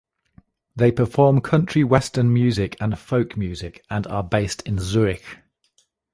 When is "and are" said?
3.87-4.23